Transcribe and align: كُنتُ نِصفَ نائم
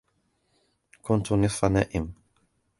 كُنتُ 1.01 1.33
نِصفَ 1.33 1.65
نائم 1.65 2.13